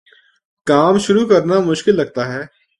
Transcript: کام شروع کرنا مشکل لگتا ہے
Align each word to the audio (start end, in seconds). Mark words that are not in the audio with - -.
کام 0.67 0.97
شروع 0.97 1.27
کرنا 1.27 1.59
مشکل 1.59 1.95
لگتا 1.95 2.27
ہے 2.33 2.41